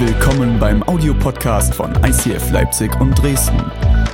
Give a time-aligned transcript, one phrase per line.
[0.00, 3.60] Willkommen beim Audiopodcast von ICF Leipzig und Dresden.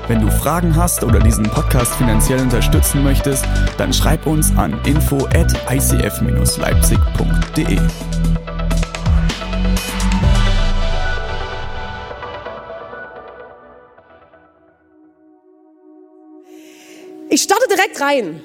[0.09, 3.45] Wenn du Fragen hast oder diesen Podcast finanziell unterstützen möchtest,
[3.77, 7.79] dann schreib uns an info at icf-leipzig.de.
[17.29, 18.41] Ich starte direkt rein.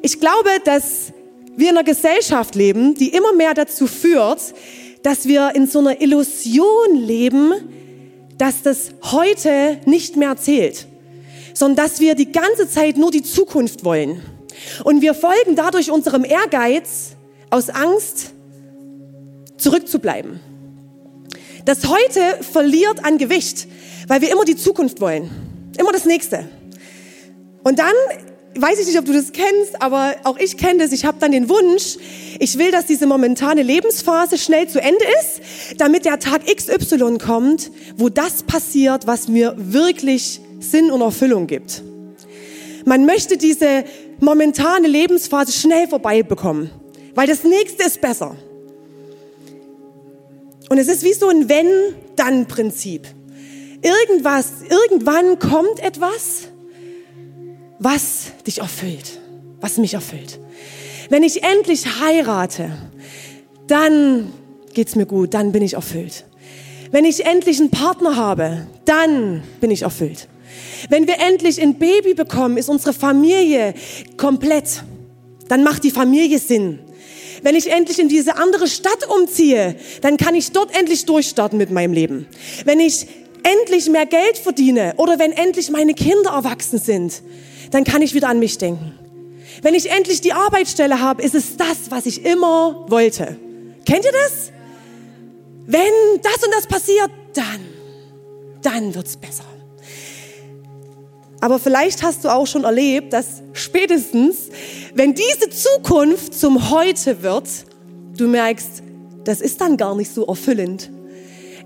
[0.00, 1.12] Ich glaube, dass
[1.58, 4.54] wir in einer Gesellschaft leben, die immer mehr dazu führt,
[5.02, 7.52] dass wir in so einer Illusion leben,
[8.38, 10.86] dass das heute nicht mehr zählt,
[11.54, 14.22] sondern dass wir die ganze Zeit nur die Zukunft wollen.
[14.84, 17.16] Und wir folgen dadurch unserem Ehrgeiz
[17.50, 18.32] aus Angst,
[19.56, 20.40] zurückzubleiben.
[21.64, 23.68] Das heute verliert an Gewicht,
[24.08, 25.30] weil wir immer die Zukunft wollen,
[25.78, 26.48] immer das Nächste.
[27.62, 27.94] Und dann
[28.54, 30.92] weiß ich nicht, ob du das kennst, aber auch ich kenne das.
[30.92, 31.96] Ich habe dann den Wunsch,
[32.38, 37.70] ich will, dass diese momentane Lebensphase schnell zu Ende ist, damit der Tag XY kommt,
[37.96, 41.82] wo das passiert, was mir wirklich Sinn und Erfüllung gibt.
[42.84, 43.84] Man möchte diese
[44.20, 46.70] momentane Lebensphase schnell vorbei bekommen,
[47.14, 48.36] weil das nächste ist besser.
[50.68, 53.06] Und es ist wie so ein Wenn-Dann-Prinzip.
[53.82, 56.49] Irgendwas, irgendwann kommt etwas,
[57.80, 59.18] was dich erfüllt,
[59.60, 60.38] was mich erfüllt.
[61.08, 62.70] Wenn ich endlich heirate,
[63.66, 64.32] dann
[64.74, 66.26] geht's mir gut, dann bin ich erfüllt.
[66.92, 70.28] Wenn ich endlich einen Partner habe, dann bin ich erfüllt.
[70.88, 73.74] Wenn wir endlich ein Baby bekommen, ist unsere Familie
[74.16, 74.84] komplett.
[75.48, 76.80] Dann macht die Familie Sinn.
[77.42, 81.70] Wenn ich endlich in diese andere Stadt umziehe, dann kann ich dort endlich durchstarten mit
[81.70, 82.26] meinem Leben.
[82.64, 83.06] Wenn ich
[83.42, 87.22] endlich mehr Geld verdiene oder wenn endlich meine Kinder erwachsen sind,
[87.70, 88.98] dann kann ich wieder an mich denken.
[89.62, 93.36] Wenn ich endlich die Arbeitsstelle habe, ist es das, was ich immer wollte.
[93.84, 94.52] Kennt ihr das?
[95.66, 97.60] Wenn das und das passiert, dann,
[98.62, 99.44] dann wird's besser.
[101.40, 104.50] Aber vielleicht hast du auch schon erlebt, dass spätestens,
[104.94, 107.48] wenn diese Zukunft zum Heute wird,
[108.16, 108.82] du merkst,
[109.24, 110.90] das ist dann gar nicht so erfüllend.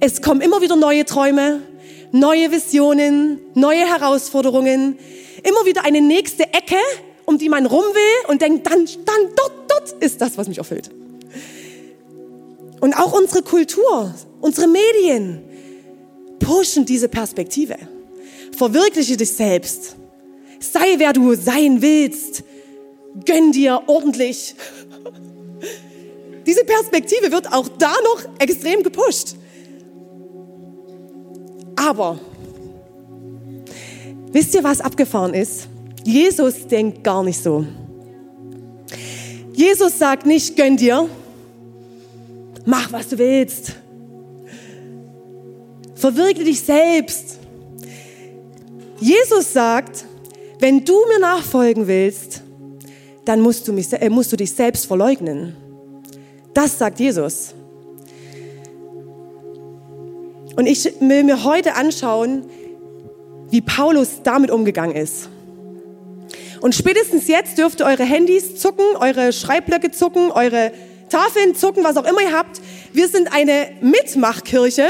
[0.00, 1.60] Es kommen immer wieder neue Träume,
[2.12, 4.98] neue Visionen, neue Herausforderungen,
[5.42, 6.76] immer wieder eine nächste Ecke,
[7.24, 10.58] um die man rum will und denkt, dann, dann, dort, dort ist das, was mich
[10.58, 10.90] erfüllt.
[12.80, 15.42] Und auch unsere Kultur, unsere Medien
[16.38, 17.76] pushen diese Perspektive.
[18.56, 19.96] Verwirkliche dich selbst.
[20.60, 22.44] Sei, wer du sein willst.
[23.24, 24.54] Gönn dir ordentlich.
[26.46, 29.36] Diese Perspektive wird auch da noch extrem gepusht.
[31.76, 32.18] Aber
[34.34, 35.68] wisst ihr, was abgefahren ist?
[36.04, 37.64] Jesus denkt gar nicht so.
[39.54, 41.08] Jesus sagt nicht, gönn dir,
[42.66, 43.76] mach was du willst,
[45.94, 47.38] verwirkliche dich selbst.
[49.00, 50.04] Jesus sagt,
[50.58, 52.42] wenn du mir nachfolgen willst,
[53.24, 55.56] dann musst du, mich, äh, musst du dich selbst verleugnen.
[56.52, 57.54] Das sagt Jesus.
[60.56, 62.44] Und ich will mir heute anschauen,
[63.54, 65.28] wie Paulus damit umgegangen ist.
[66.60, 70.72] Und spätestens jetzt dürft ihr eure Handys zucken, eure Schreibblöcke zucken, eure
[71.08, 72.60] Tafeln zucken, was auch immer ihr habt.
[72.92, 74.88] Wir sind eine Mitmachkirche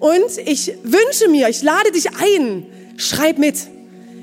[0.00, 2.64] und ich wünsche mir, ich lade dich ein,
[2.96, 3.66] schreib mit.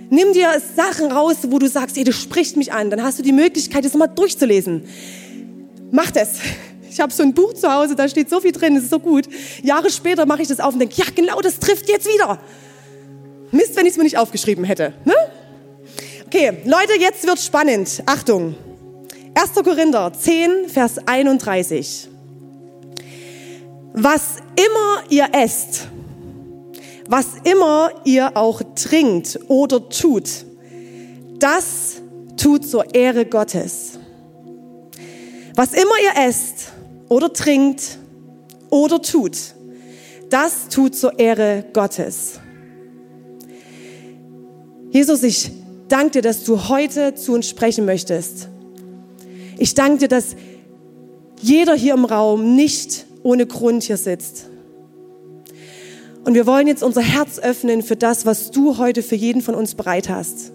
[0.09, 2.89] Nimm dir Sachen raus, wo du sagst, hey, das spricht mich an.
[2.89, 4.83] Dann hast du die Möglichkeit, das mal durchzulesen.
[5.91, 6.39] Mach das.
[6.89, 8.99] Ich habe so ein Buch zu Hause, da steht so viel drin, das ist so
[8.99, 9.25] gut.
[9.61, 12.39] Jahre später mache ich das auf und denke, ja genau, das trifft jetzt wieder.
[13.53, 14.93] Mist, wenn ich es mir nicht aufgeschrieben hätte.
[15.05, 15.13] Ne?
[16.25, 18.03] Okay, Leute, jetzt wird spannend.
[18.05, 18.55] Achtung.
[19.35, 19.63] 1.
[19.63, 22.09] Korinther 10, Vers 31.
[23.93, 25.87] Was immer ihr esst,
[27.07, 30.45] was immer ihr auch trinkt oder tut,
[31.39, 32.01] das
[32.37, 33.99] tut zur Ehre Gottes.
[35.55, 36.73] Was immer ihr esst,
[37.13, 37.99] oder trinkt
[38.71, 39.37] oder tut.
[40.29, 42.39] Das tut zur Ehre Gottes.
[44.93, 45.51] Jesus, ich
[45.87, 48.47] danke dir, dass du heute zu uns sprechen möchtest.
[49.57, 50.35] Ich danke dir, dass
[51.41, 54.51] jeder hier im Raum nicht ohne Grund hier sitzt.
[56.23, 59.55] Und wir wollen jetzt unser Herz öffnen für das, was du heute für jeden von
[59.55, 60.51] uns bereit hast.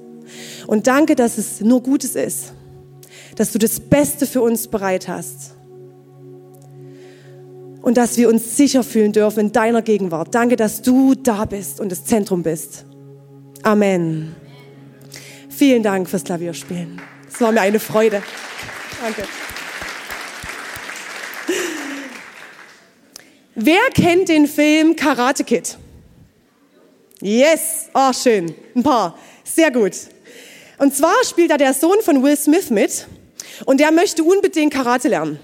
[0.68, 2.52] Und danke, dass es nur Gutes ist,
[3.34, 5.54] dass du das Beste für uns bereit hast
[7.82, 10.32] und dass wir uns sicher fühlen dürfen in deiner Gegenwart.
[10.32, 12.84] Danke, dass du da bist und das Zentrum bist.
[13.68, 14.34] Amen.
[15.50, 17.02] Vielen Dank fürs Klavierspielen.
[17.30, 18.22] Es war mir eine Freude.
[19.02, 19.24] Danke.
[23.54, 25.76] Wer kennt den Film Karate Kid?
[27.20, 29.92] Yes, oh schön, ein paar, sehr gut.
[30.78, 33.06] Und zwar spielt da der Sohn von Will Smith mit
[33.66, 35.38] und der möchte unbedingt Karate lernen.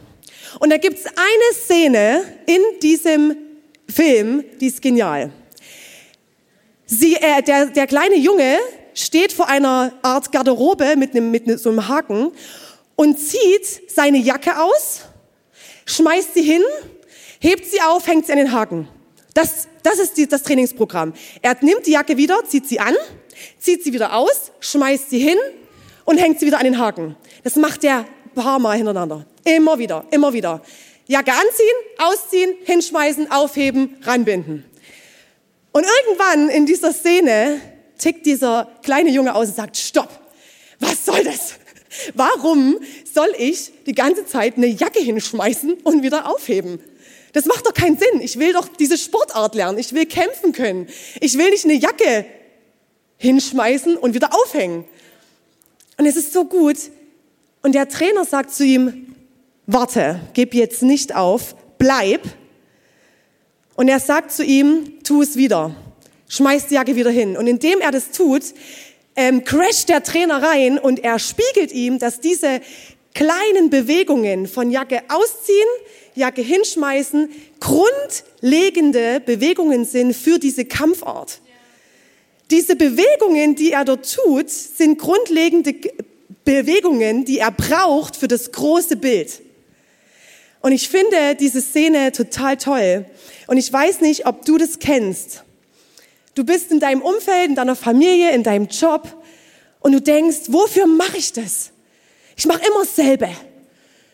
[0.60, 3.36] Und da gibt's eine Szene in diesem
[3.86, 5.30] Film, die ist genial.
[6.86, 8.58] Sie, äh, der, der kleine Junge
[8.94, 12.32] steht vor einer Art Garderobe mit, einem, mit so einem Haken
[12.96, 15.02] und zieht seine Jacke aus,
[15.86, 16.62] schmeißt sie hin,
[17.40, 18.88] hebt sie auf, hängt sie an den Haken.
[19.32, 21.12] Das, das ist die, das Trainingsprogramm.
[21.42, 22.94] Er nimmt die Jacke wieder, zieht sie an,
[23.58, 25.38] zieht sie wieder aus, schmeißt sie hin
[26.04, 27.16] und hängt sie wieder an den Haken.
[27.42, 29.24] Das macht er paar Mal hintereinander.
[29.44, 30.60] Immer wieder, immer wieder.
[31.06, 34.64] Jacke anziehen, ausziehen, hinschmeißen, aufheben, ranbinden.
[35.74, 37.60] Und irgendwann in dieser Szene
[37.98, 40.08] tickt dieser kleine Junge aus und sagt, stopp,
[40.78, 41.54] was soll das?
[42.14, 42.78] Warum
[43.12, 46.78] soll ich die ganze Zeit eine Jacke hinschmeißen und wieder aufheben?
[47.32, 48.20] Das macht doch keinen Sinn.
[48.20, 49.78] Ich will doch diese Sportart lernen.
[49.78, 50.86] Ich will kämpfen können.
[51.20, 52.24] Ich will nicht eine Jacke
[53.16, 54.84] hinschmeißen und wieder aufhängen.
[55.98, 56.76] Und es ist so gut.
[57.62, 59.16] Und der Trainer sagt zu ihm,
[59.66, 62.22] warte, gib jetzt nicht auf, bleib.
[63.76, 65.74] Und er sagt zu ihm, tu es wieder.
[66.28, 67.36] Schmeiß die Jacke wieder hin.
[67.36, 68.42] Und indem er das tut,
[69.16, 72.60] ähm, crasht der Trainer rein und er spiegelt ihm, dass diese
[73.14, 75.68] kleinen Bewegungen von Jacke ausziehen,
[76.14, 77.28] Jacke hinschmeißen,
[77.60, 81.40] grundlegende Bewegungen sind für diese Kampfart.
[82.50, 85.74] Diese Bewegungen, die er dort tut, sind grundlegende
[86.44, 89.40] Bewegungen, die er braucht für das große Bild.
[90.64, 93.04] Und ich finde diese Szene total toll.
[93.48, 95.44] Und ich weiß nicht, ob du das kennst.
[96.34, 99.14] Du bist in deinem Umfeld, in deiner Familie, in deinem Job
[99.80, 101.70] und du denkst, wofür mache ich das?
[102.34, 103.28] Ich mache immer dasselbe.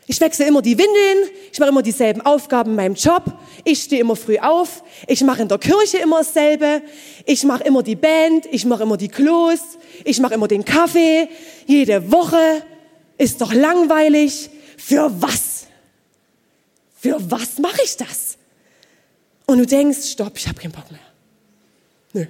[0.08, 3.22] Ich wechsle immer die Windeln, ich mache immer dieselben Aufgaben in meinem Job,
[3.62, 6.82] ich stehe immer früh auf, ich mache in der Kirche immer dasselbe,
[7.26, 9.60] ich mache immer die Band, ich mache immer die Klos,
[10.02, 11.28] ich mache immer den Kaffee,
[11.66, 12.64] jede Woche.
[13.18, 14.50] Ist doch langweilig.
[14.76, 15.49] Für was?
[17.00, 18.36] Für was mache ich das?
[19.46, 21.00] Und du denkst, stopp, ich habe keinen Bock mehr.
[22.12, 22.26] Nö.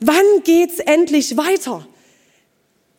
[0.00, 1.86] Wann geht's endlich weiter?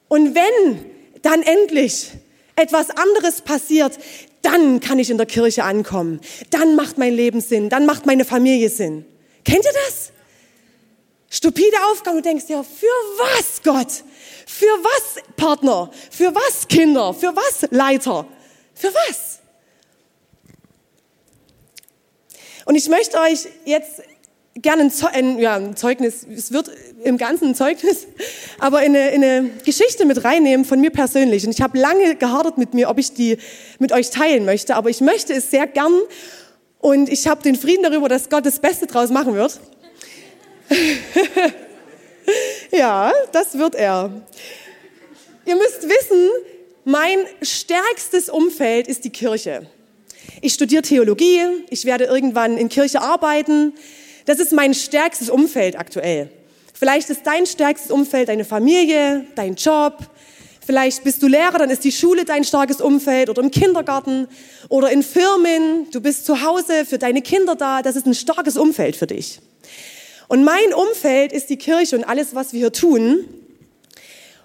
[0.09, 0.85] Und wenn
[1.23, 2.11] dann endlich
[2.55, 3.97] etwas anderes passiert,
[4.43, 6.21] dann kann ich in der Kirche ankommen.
[6.51, 7.69] Dann macht mein Leben Sinn.
[7.69, 9.05] Dann macht meine Familie Sinn.
[9.43, 10.11] Kennt ihr das?
[11.31, 12.17] Stupide Aufgabe.
[12.17, 12.85] Du denkst dir, für
[13.17, 14.03] was Gott?
[14.45, 15.89] Für was Partner?
[16.11, 17.13] Für was Kinder?
[17.13, 18.27] Für was Leiter?
[18.75, 19.38] Für was?
[22.69, 24.03] Und ich möchte euch jetzt
[24.53, 26.69] gerne ein, ein, ja, ein Zeugnis, es wird
[27.03, 28.05] im Ganzen ein Zeugnis,
[28.59, 31.43] aber in eine, in eine Geschichte mit reinnehmen von mir persönlich.
[31.47, 33.39] Und ich habe lange gehadert mit mir, ob ich die
[33.79, 35.99] mit euch teilen möchte, aber ich möchte es sehr gern
[36.77, 39.59] und ich habe den Frieden darüber, dass Gott das Beste draus machen wird.
[42.71, 44.11] ja, das wird er.
[45.43, 46.29] Ihr müsst wissen,
[46.85, 49.65] mein stärkstes Umfeld ist die Kirche.
[50.41, 53.73] Ich studiere Theologie, ich werde irgendwann in Kirche arbeiten,
[54.25, 56.29] das ist mein stärkstes Umfeld aktuell.
[56.73, 59.97] Vielleicht ist dein stärkstes Umfeld deine Familie, dein Job.
[60.65, 64.27] Vielleicht bist du Lehrer, dann ist die Schule dein starkes Umfeld oder im Kindergarten
[64.69, 65.89] oder in Firmen.
[65.91, 67.81] Du bist zu Hause für deine Kinder da.
[67.81, 69.41] Das ist ein starkes Umfeld für dich.
[70.29, 73.25] Und mein Umfeld ist die Kirche und alles, was wir hier tun.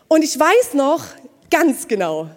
[0.08, 1.04] Und ich weiß noch
[1.50, 2.30] ganz genau,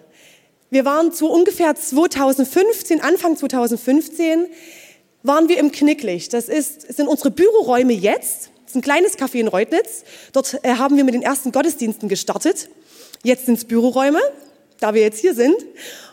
[0.70, 4.46] wir waren zu ungefähr 2015, Anfang 2015,
[5.22, 6.32] waren wir im Knicklicht.
[6.32, 8.50] Das ist, sind unsere Büroräume jetzt.
[8.62, 10.04] Das ist ein kleines Café in Reutnitz.
[10.32, 12.68] Dort äh, haben wir mit den ersten Gottesdiensten gestartet.
[13.22, 14.20] Jetzt sind es Büroräume,
[14.80, 15.56] da wir jetzt hier sind.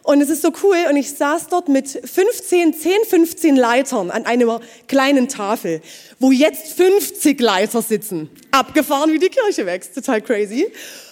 [0.04, 0.78] Und es ist so cool.
[0.90, 5.82] Und ich saß dort mit 15, 10, 15 Leitern an einer kleinen Tafel,
[6.20, 8.30] wo jetzt 50 Leiter sitzen.
[8.52, 9.96] Abgefahren, wie die Kirche wächst.
[9.96, 10.68] Total crazy.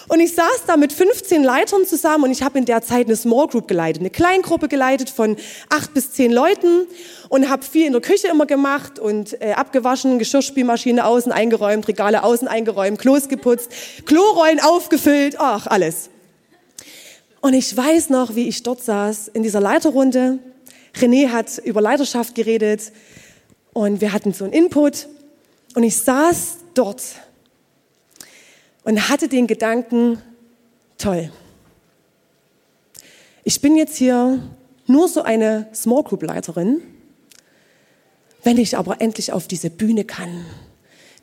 [0.10, 3.16] Und ich saß da mit 15 Leitern zusammen und ich habe in der Zeit eine
[3.16, 5.38] Small Group geleitet, eine Kleingruppe geleitet von
[5.70, 6.88] acht bis zehn Leuten
[7.30, 12.24] und habe viel in der Küche immer gemacht und äh, abgewaschen, Geschirrspülmaschine außen eingeräumt, Regale
[12.24, 13.72] außen eingeräumt, Klos geputzt,
[14.06, 16.10] Klorollen aufgefüllt, ach alles.
[17.44, 20.40] Und ich weiß noch, wie ich dort saß in dieser Leiterrunde.
[20.96, 22.94] René hat über Leiterschaft geredet
[23.74, 25.10] und wir hatten so einen Input
[25.76, 27.04] und ich saß dort
[28.86, 30.22] und hatte den Gedanken,
[30.98, 31.34] toll,
[33.44, 34.40] ich bin jetzt hier
[34.88, 36.82] nur so eine Small Group Leiterin.
[38.42, 40.46] Wenn ich aber endlich auf diese Bühne kann,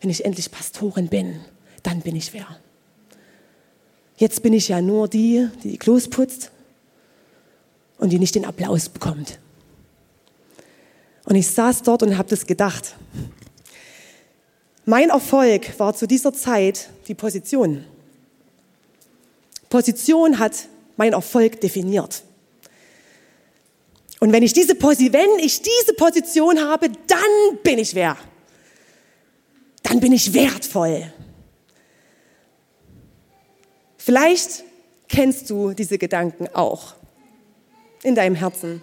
[0.02, 1.40] wenn ich endlich Pastorin bin,
[1.82, 2.46] dann bin ich wer.
[4.20, 6.50] Jetzt bin ich ja nur die, die die Klos putzt
[7.96, 9.38] und die nicht den Applaus bekommt.
[11.24, 12.96] Und ich saß dort und habe das gedacht.
[14.84, 17.86] Mein Erfolg war zu dieser Zeit die Position.
[19.70, 20.52] Position hat
[20.98, 22.22] mein Erfolg definiert.
[24.18, 28.18] Und wenn ich diese, wenn ich diese Position habe, dann bin ich wer?
[29.82, 31.10] Dann bin ich wertvoll.
[34.02, 34.64] Vielleicht
[35.08, 36.94] kennst du diese Gedanken auch
[38.02, 38.80] in deinem Herzen.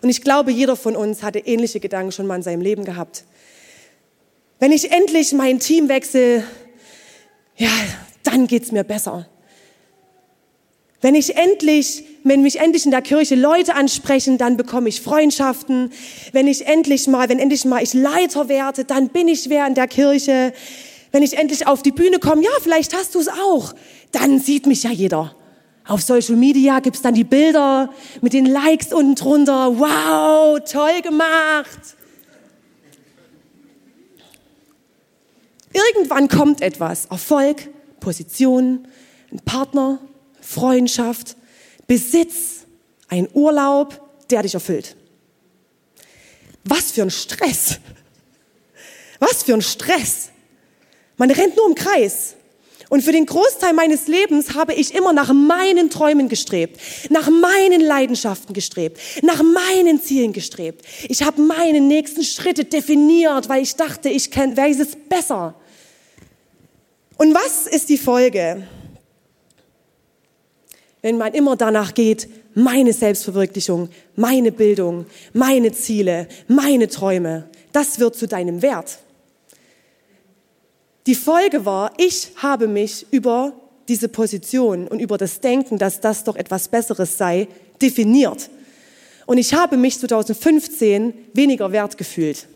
[0.00, 3.24] Und ich glaube, jeder von uns hatte ähnliche Gedanken schon mal in seinem Leben gehabt.
[4.60, 6.44] Wenn ich endlich mein Team wechsle,
[7.56, 7.72] ja,
[8.22, 9.26] dann geht's mir besser.
[11.00, 15.92] Wenn ich endlich, wenn mich endlich in der Kirche Leute ansprechen, dann bekomme ich Freundschaften.
[16.30, 19.74] Wenn ich endlich mal, wenn endlich mal ich Leiter werde, dann bin ich wer in
[19.74, 20.52] der Kirche.
[21.10, 23.74] Wenn ich endlich auf die Bühne komme, ja, vielleicht hast du es auch,
[24.12, 25.34] dann sieht mich ja jeder.
[25.86, 29.78] Auf Social Media gibt's dann die Bilder mit den Likes unten drunter.
[29.78, 31.96] Wow, toll gemacht.
[35.72, 37.06] Irgendwann kommt etwas.
[37.06, 37.68] Erfolg,
[38.00, 38.86] Position,
[39.32, 39.98] ein Partner,
[40.40, 41.36] Freundschaft,
[41.86, 42.66] Besitz,
[43.08, 44.00] ein Urlaub,
[44.30, 44.96] der dich erfüllt.
[46.64, 47.78] Was für ein Stress.
[49.18, 50.30] Was für ein Stress.
[51.16, 52.36] Man rennt nur im Kreis.
[52.90, 56.78] Und für den Großteil meines Lebens habe ich immer nach meinen Träumen gestrebt,
[57.08, 60.84] nach meinen Leidenschaften gestrebt, nach meinen Zielen gestrebt.
[61.08, 65.54] Ich habe meine nächsten Schritte definiert, weil ich dachte, ich weiß es besser.
[67.16, 68.66] Und was ist die Folge,
[71.00, 78.16] wenn man immer danach geht, meine Selbstverwirklichung, meine Bildung, meine Ziele, meine Träume, das wird
[78.16, 78.98] zu deinem Wert.
[81.06, 83.52] Die Folge war, ich habe mich über
[83.88, 87.48] diese Position und über das Denken, dass das doch etwas Besseres sei,
[87.80, 88.50] definiert.
[89.26, 92.46] Und ich habe mich 2015 weniger wert gefühlt,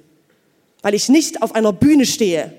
[0.83, 2.53] weil ich nicht auf einer Bühne stehe.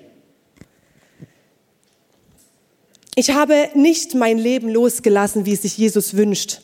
[3.15, 6.61] Ich habe nicht mein Leben losgelassen, wie es sich Jesus wünscht.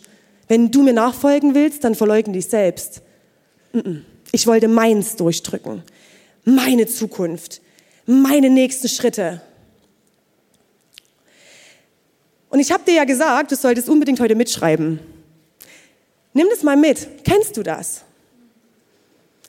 [0.50, 3.02] Wenn du mir nachfolgen willst, dann verleugne dich selbst.
[4.34, 5.84] Ich wollte meins durchdrücken,
[6.44, 7.62] meine Zukunft,
[8.06, 9.42] meine nächsten Schritte.
[12.50, 15.00] Und ich habe dir ja gesagt, du solltest unbedingt heute mitschreiben.
[16.34, 17.24] Nimm das mal mit.
[17.24, 18.04] Kennst du das?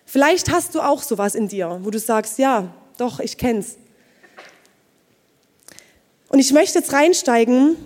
[0.06, 3.76] Vielleicht hast du auch sowas in dir, wo du sagst, ja, doch, ich kenn's.
[6.28, 7.76] Und ich möchte jetzt reinsteigen,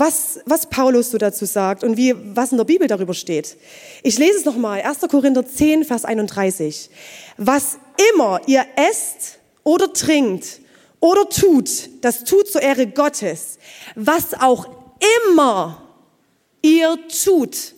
[0.00, 3.56] was, was Paulus so dazu sagt und wie, was in der Bibel darüber steht.
[4.02, 5.00] Ich lese es nochmal, 1.
[5.10, 6.90] Korinther 10, Vers 31.
[7.36, 7.78] Was
[8.12, 10.60] immer ihr esst oder trinkt
[10.98, 13.58] oder tut, das tut zur Ehre Gottes.
[13.94, 14.66] Was auch
[15.24, 15.82] immer
[16.62, 17.74] ihr tut,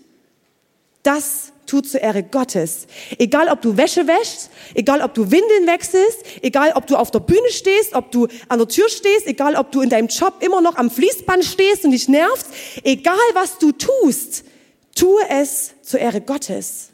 [1.02, 2.86] das tut zur Ehre Gottes.
[3.16, 7.20] Egal, ob du Wäsche wäschst, egal, ob du Windeln wechselst, egal, ob du auf der
[7.20, 10.60] Bühne stehst, ob du an der Tür stehst, egal, ob du in deinem Job immer
[10.60, 12.48] noch am Fließband stehst und dich nervst,
[12.84, 14.44] egal, was du tust,
[14.94, 16.90] tue es zur Ehre Gottes.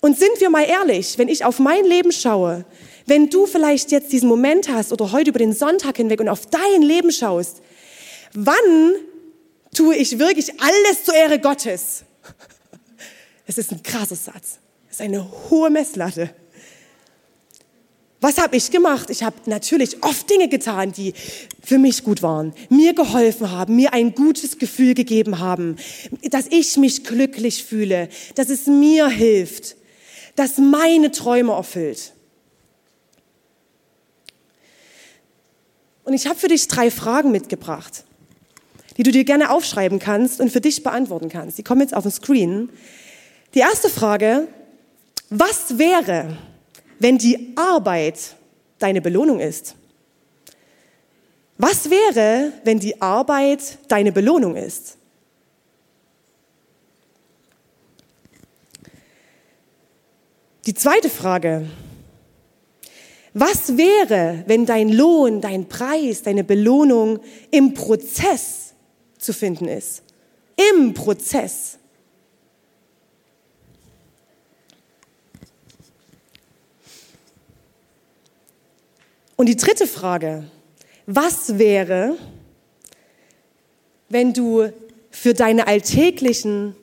[0.00, 2.64] Und sind wir mal ehrlich, wenn ich auf mein Leben schaue,
[3.06, 6.46] wenn du vielleicht jetzt diesen Moment hast oder heute über den Sonntag hinweg und auf
[6.46, 7.62] dein Leben schaust,
[8.32, 8.94] wann
[9.74, 12.04] tue ich wirklich alles zur Ehre Gottes?
[13.46, 14.58] Das ist ein krasser Satz.
[14.88, 16.30] Das ist eine hohe Messlatte.
[18.20, 19.10] Was habe ich gemacht?
[19.10, 21.12] Ich habe natürlich oft Dinge getan, die
[21.60, 25.76] für mich gut waren, mir geholfen haben, mir ein gutes Gefühl gegeben haben,
[26.30, 29.76] dass ich mich glücklich fühle, dass es mir hilft
[30.36, 32.12] das meine Träume erfüllt.
[36.04, 38.04] Und ich habe für dich drei Fragen mitgebracht,
[38.96, 41.58] die du dir gerne aufschreiben kannst und für dich beantworten kannst.
[41.58, 42.70] Die kommen jetzt auf den Screen.
[43.54, 44.48] Die erste Frage,
[45.28, 46.36] was wäre,
[46.98, 48.36] wenn die Arbeit
[48.78, 49.74] deine Belohnung ist?
[51.58, 54.96] Was wäre, wenn die Arbeit deine Belohnung ist?
[60.64, 61.68] Die zweite Frage.
[63.34, 68.74] Was wäre, wenn dein Lohn, dein Preis, deine Belohnung im Prozess
[69.18, 70.02] zu finden ist?
[70.72, 71.78] Im Prozess.
[79.42, 80.44] Und die dritte Frage.
[81.04, 82.16] Was wäre,
[84.08, 84.72] wenn du
[85.10, 86.76] für deine alltäglichen,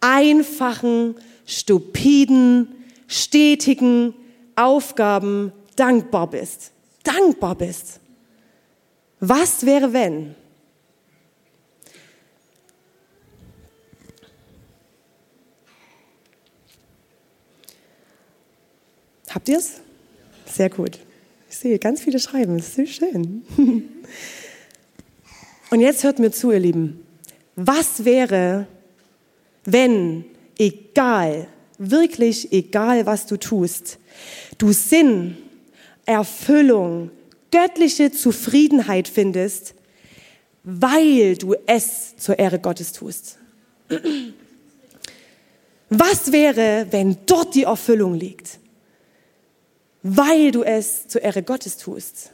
[0.00, 4.14] einfachen, stupiden, stetigen
[4.56, 6.72] Aufgaben dankbar bist.
[7.04, 8.00] Dankbar bist.
[9.20, 10.34] Was wäre, wenn?
[19.28, 19.82] Habt ihr es?
[20.46, 21.00] Sehr gut.
[21.60, 22.56] Sehe ganz viele schreiben.
[22.56, 23.42] Das ist sehr schön.
[25.70, 27.04] Und jetzt hört mir zu, ihr Lieben.
[27.56, 28.68] Was wäre,
[29.64, 30.24] wenn,
[30.56, 31.48] egal,
[31.78, 33.98] wirklich egal, was du tust,
[34.58, 35.36] du Sinn,
[36.06, 37.10] Erfüllung,
[37.50, 39.74] göttliche Zufriedenheit findest,
[40.62, 43.38] weil du es zur Ehre Gottes tust?
[45.90, 48.58] Was wäre, wenn dort die Erfüllung liegt?
[50.02, 52.30] Weil du es zur Ehre Gottes tust.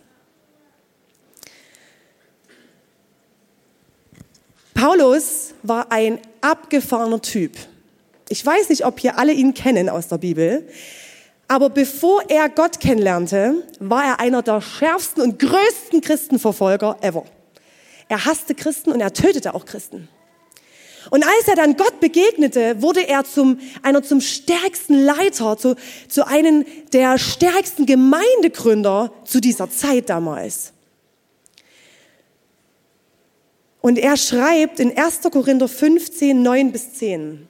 [4.75, 7.57] Paulus war ein abgefahrener Typ.
[8.29, 10.69] Ich weiß nicht, ob hier alle ihn kennen aus der Bibel,
[11.47, 17.25] aber bevor er Gott kennenlernte, war er einer der schärfsten und größten Christenverfolger ever.
[18.09, 20.09] Er hasste Christen und er tötete auch Christen.
[21.15, 25.77] Und als er dann Gott begegnete, wurde er zum, einer zum stärksten Leiter, zu,
[26.09, 30.73] zu einem der stärksten Gemeindegründer zu dieser Zeit damals.
[33.81, 35.21] Und er schreibt in 1.
[35.31, 37.47] Korinther 15, 9 bis 10.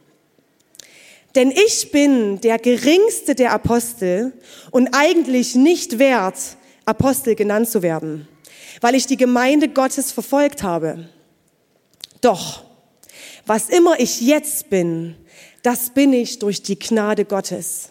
[1.35, 4.35] Denn ich bin der geringste der Apostel
[4.73, 6.37] und eigentlich nicht wert,
[6.85, 8.29] Apostel genannt zu werden,
[8.83, 11.09] weil ich die Gemeinde Gottes verfolgt habe.
[12.21, 12.65] Doch,
[13.47, 15.17] was immer ich jetzt bin,
[15.63, 17.91] das bin ich durch die Gnade Gottes.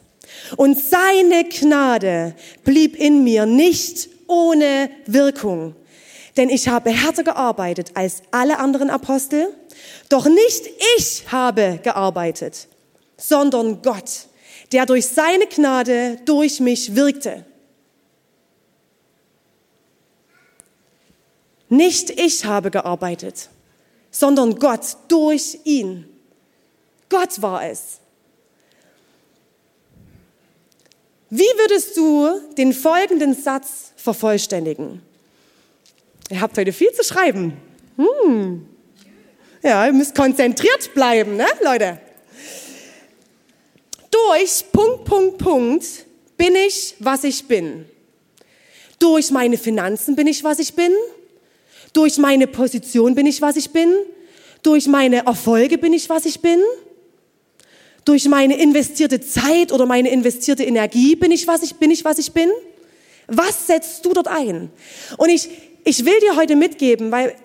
[0.57, 5.75] Und seine Gnade blieb in mir nicht ohne Wirkung.
[6.37, 9.53] Denn ich habe härter gearbeitet als alle anderen Apostel.
[10.09, 12.67] Doch nicht ich habe gearbeitet,
[13.17, 14.27] sondern Gott,
[14.71, 17.45] der durch seine Gnade durch mich wirkte.
[21.69, 23.49] Nicht ich habe gearbeitet,
[24.13, 26.05] sondern Gott durch ihn.
[27.09, 27.99] Gott war es.
[31.29, 35.01] Wie würdest du den folgenden Satz vervollständigen?
[36.29, 37.57] Ihr habt heute viel zu schreiben.
[37.97, 38.67] Hm.
[39.63, 41.99] Ja, ihr müsst konzentriert bleiben, ne, Leute?
[44.11, 45.85] Durch Punkt, Punkt, Punkt
[46.37, 47.85] bin ich, was ich bin.
[48.99, 50.93] Durch meine Finanzen bin ich, was ich bin.
[51.93, 53.93] Durch meine Position bin ich, was ich bin.
[54.63, 56.59] Durch meine Erfolge bin ich, was ich bin.
[58.05, 62.17] Durch meine investierte Zeit oder meine investierte Energie bin ich, was ich bin, ich, was
[62.17, 62.49] ich bin.
[63.27, 64.69] Was setzt du dort ein?
[65.17, 65.49] Und ich,
[65.85, 67.35] ich will dir heute mitgeben, weil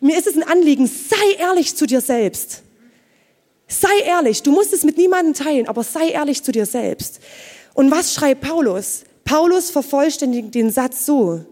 [0.00, 2.62] mir ist es ein Anliegen, sei ehrlich zu dir selbst.
[3.68, 7.20] Sei ehrlich, du musst es mit niemandem teilen, aber sei ehrlich zu dir selbst.
[7.74, 9.04] Und was schreibt Paulus?
[9.24, 11.44] Paulus vervollständigt den Satz so.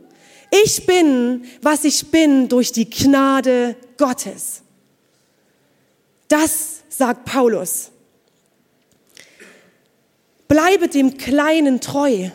[0.65, 4.63] Ich bin, was ich bin, durch die Gnade Gottes.
[6.31, 7.91] Das sagt Paulus.
[10.49, 12.31] Bleibe dem Kleinen treu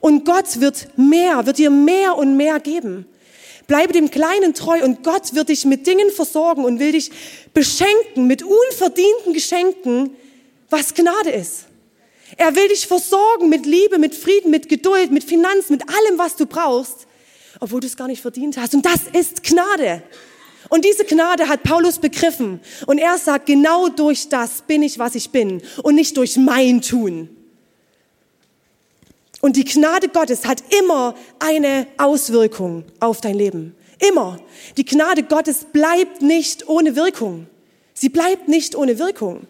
[0.00, 3.06] und Gott wird mehr, wird dir mehr und mehr geben.
[3.68, 7.12] Bleibe dem Kleinen treu und Gott wird dich mit Dingen versorgen und will dich
[7.54, 10.16] beschenken mit unverdienten Geschenken,
[10.68, 11.66] was Gnade ist.
[12.36, 16.34] Er will dich versorgen mit Liebe, mit Frieden, mit Geduld, mit Finanzen, mit allem, was
[16.34, 17.06] du brauchst
[17.60, 18.74] obwohl du es gar nicht verdient hast.
[18.74, 20.02] Und das ist Gnade.
[20.74, 22.58] Und diese Gnade hat Paulus begriffen.
[22.86, 26.82] Und er sagt, genau durch das bin ich, was ich bin und nicht durch mein
[26.82, 27.28] Tun.
[29.40, 33.76] Und die Gnade Gottes hat immer eine Auswirkung auf dein Leben.
[34.00, 34.40] Immer.
[34.76, 37.46] Die Gnade Gottes bleibt nicht ohne Wirkung.
[37.92, 39.46] Sie bleibt nicht ohne Wirkung.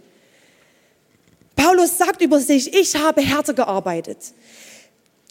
[1.56, 4.18] Paulus sagt über sich, ich habe härter gearbeitet.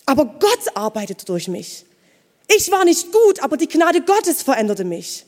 [0.07, 1.85] Aber Gott arbeitet durch mich.
[2.47, 5.27] Ich war nicht gut, aber die Gnade Gottes veränderte mich.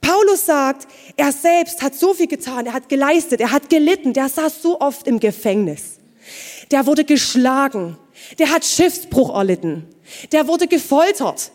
[0.00, 4.28] Paulus sagt, er selbst hat so viel getan, er hat geleistet, er hat gelitten, der
[4.28, 5.98] saß so oft im Gefängnis.
[6.70, 7.98] Der wurde geschlagen,
[8.38, 9.86] der hat Schiffsbruch erlitten,
[10.32, 11.50] der wurde gefoltert,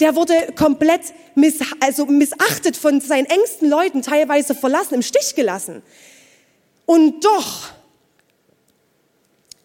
[0.00, 5.82] der wurde komplett miss, also missachtet von seinen engsten Leuten, teilweise verlassen, im Stich gelassen.
[6.84, 7.70] Und doch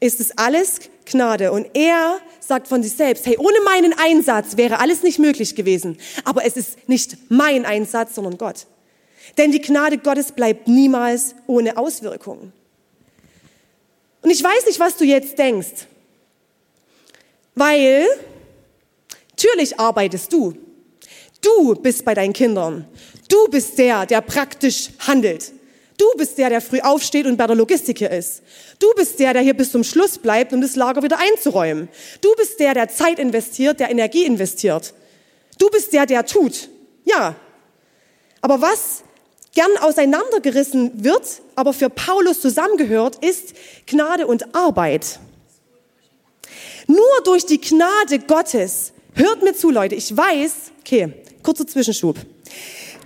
[0.02, 1.54] ist es alles Gnade.
[1.54, 5.98] Und er sagt von sich selbst, hey, ohne meinen Einsatz wäre alles nicht möglich gewesen.
[6.26, 8.66] Aber es ist nicht mein Einsatz, sondern Gott.
[9.38, 12.52] Denn die Gnade Gottes bleibt niemals ohne Auswirkungen.
[14.22, 15.88] Und ich weiß nicht, was du jetzt denkst.
[17.56, 18.06] Weil,
[19.32, 20.56] natürlich arbeitest du.
[21.42, 22.88] Du bist bei deinen Kindern.
[23.30, 25.52] Du bist der, der praktisch handelt.
[26.02, 28.42] Du bist der, der früh aufsteht und bei der Logistik hier ist.
[28.80, 31.90] Du bist der, der hier bis zum Schluss bleibt, um das Lager wieder einzuräumen.
[32.22, 34.96] Du bist der, der Zeit investiert, der Energie investiert.
[35.60, 36.70] Du bist der, der tut.
[37.06, 37.36] Ja.
[38.42, 39.04] Aber was
[39.54, 43.54] gern auseinandergerissen wird, aber für Paulus zusammengehört, ist
[43.86, 45.20] Gnade und Arbeit.
[46.88, 52.18] Nur durch die Gnade Gottes, hört mir zu, Leute, ich weiß, okay, kurzer Zwischenschub.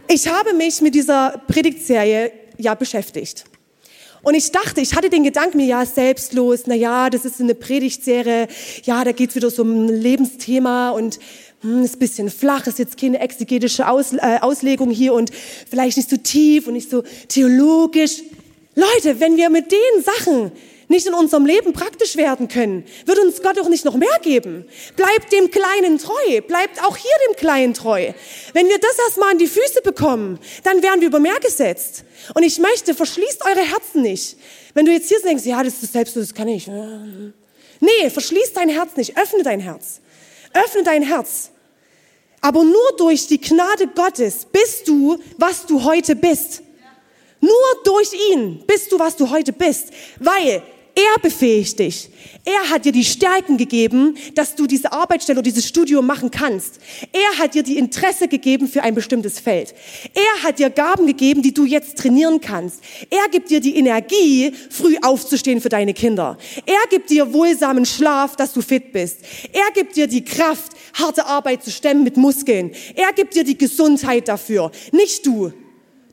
[0.08, 3.46] Ich habe mich mit dieser Predigtserie ja beschäftigt.
[4.22, 7.54] Und ich dachte, ich hatte den Gedanken mir, ja, selbstlos, na ja, das ist eine
[7.54, 8.48] Predigtserie,
[8.84, 11.20] ja, da geht's wieder so um ein Lebensthema und
[11.62, 15.30] hm, ist bisschen flach, ist jetzt keine exegetische Aus, äh, Auslegung hier und
[15.70, 18.24] vielleicht nicht so tief und nicht so theologisch.
[18.74, 20.52] Leute, wenn wir mit den Sachen
[20.88, 24.66] nicht in unserem Leben praktisch werden können, wird uns Gott auch nicht noch mehr geben.
[24.96, 28.14] Bleibt dem Kleinen treu, bleibt auch hier dem Kleinen treu.
[28.54, 32.04] Wenn wir das erstmal in die Füße bekommen, dann werden wir über mehr gesetzt.
[32.34, 34.38] Und ich möchte, verschließt eure Herzen nicht.
[34.74, 36.68] Wenn du jetzt hier denkst, ja, das ist selbst, das kann ich.
[36.68, 40.02] Nee, verschließ dein Herz nicht, öffne dein Herz.
[40.54, 41.52] Öffne dein Herz.
[42.42, 46.62] Aber nur durch die Gnade Gottes bist du, was du heute bist.
[47.42, 47.52] Nur
[47.84, 50.64] durch ihn bist du, was du heute bist, weil
[50.96, 52.10] er befähigt dich.
[52.46, 56.80] Er hat dir die Stärken gegeben, dass du diese Arbeitsstelle oder dieses Studium machen kannst.
[57.12, 59.74] Er hat dir die Interesse gegeben für ein bestimmtes Feld.
[60.14, 62.82] Er hat dir Gaben gegeben, die du jetzt trainieren kannst.
[63.10, 66.38] Er gibt dir die Energie, früh aufzustehen für deine Kinder.
[66.66, 69.20] Er gibt dir wohlsamen Schlaf, dass du fit bist.
[69.52, 72.72] Er gibt dir die Kraft, harte Arbeit zu stemmen mit Muskeln.
[72.96, 74.72] Er gibt dir die Gesundheit dafür.
[74.92, 75.52] Nicht du.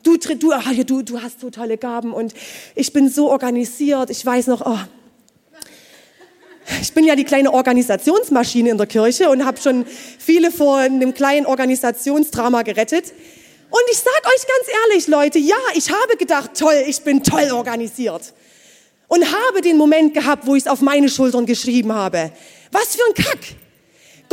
[0.03, 2.35] Du, du, ach, du, du hast so tolle Gaben und
[2.75, 4.11] ich bin so organisiert.
[4.11, 4.79] Ich weiß noch, oh,
[6.81, 9.85] ich bin ja die kleine Organisationsmaschine in der Kirche und habe schon
[10.19, 13.13] viele vor einem kleinen Organisationsdrama gerettet.
[13.71, 17.51] Und ich sag euch ganz ehrlich, Leute, ja, ich habe gedacht, toll, ich bin toll
[17.53, 18.35] organisiert.
[19.09, 22.33] Und habe den Moment gehabt, wo ich es auf meine Schultern geschrieben habe.
[22.71, 23.39] Was für ein Kack.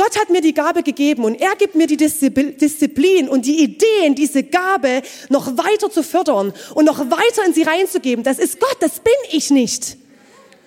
[0.00, 4.14] Gott hat mir die Gabe gegeben und er gibt mir die Disziplin und die Ideen,
[4.14, 8.24] diese Gabe noch weiter zu fördern und noch weiter in sie reinzugeben.
[8.24, 9.98] Das ist Gott, das bin ich nicht.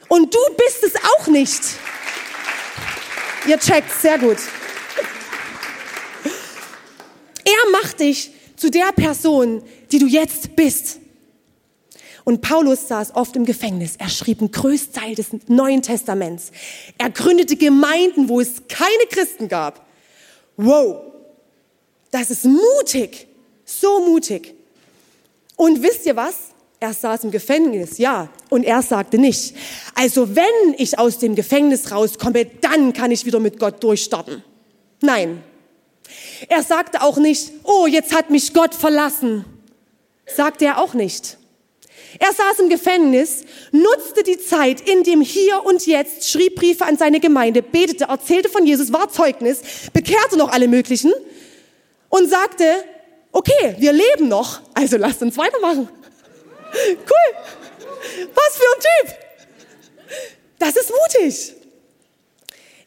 [0.07, 1.61] Und du bist es auch nicht.
[3.47, 4.37] Ihr checkt, sehr gut.
[7.43, 10.99] Er macht dich zu der Person, die du jetzt bist.
[12.23, 13.95] Und Paulus saß oft im Gefängnis.
[13.97, 16.51] Er schrieb einen Größteil des Neuen Testaments.
[16.97, 19.85] Er gründete Gemeinden, wo es keine Christen gab.
[20.55, 21.01] Wow,
[22.11, 23.27] das ist mutig,
[23.65, 24.53] so mutig.
[25.55, 26.35] Und wisst ihr was?
[26.79, 29.55] Er saß im Gefängnis, ja, und er sagte nicht,
[29.95, 34.43] also wenn ich aus dem Gefängnis rauskomme, dann kann ich wieder mit Gott durchstarten.
[35.01, 35.41] Nein.
[36.49, 39.45] Er sagte auch nicht, oh, jetzt hat mich Gott verlassen.
[40.25, 41.37] Sagte er auch nicht.
[42.19, 46.97] Er saß im Gefängnis, nutzte die Zeit in dem Hier und Jetzt, schrieb Briefe an
[46.97, 49.61] seine Gemeinde, betete, erzählte von Jesus, war Zeugnis,
[49.93, 51.13] bekehrte noch alle möglichen
[52.09, 52.65] und sagte,
[53.31, 55.89] okay, wir leben noch, also lasst uns weitermachen.
[56.73, 57.35] Cool.
[58.33, 59.17] Was für ein Typ.
[60.59, 61.53] Das ist mutig.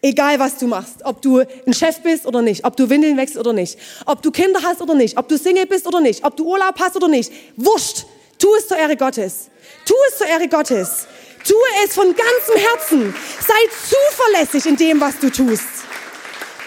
[0.03, 3.37] Egal was du machst, ob du ein Chef bist oder nicht, ob du Windeln wächst
[3.37, 6.37] oder nicht, ob du Kinder hast oder nicht, ob du Single bist oder nicht, ob
[6.37, 8.05] du Urlaub hast oder nicht, wurscht.
[8.39, 9.51] Tu es zur Ehre Gottes.
[9.85, 11.07] Tu es zur Ehre Gottes.
[11.47, 13.15] Tue es von ganzem Herzen.
[13.41, 13.55] Sei
[13.89, 15.69] zuverlässig in dem, was du tust.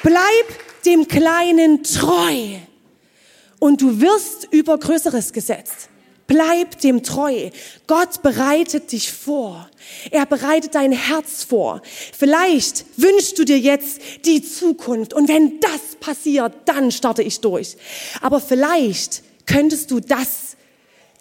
[0.04, 2.60] Bleib dem Kleinen treu.
[3.60, 5.90] Und du wirst über Größeres gesetzt.
[6.28, 7.50] Bleib dem treu.
[7.88, 9.70] Gott bereitet dich vor.
[10.12, 11.82] Er bereitet dein Herz vor.
[12.18, 15.14] Vielleicht wünschst du dir jetzt die Zukunft.
[15.14, 17.76] Und wenn das passiert, dann starte ich durch.
[18.22, 20.49] Aber vielleicht könntest du das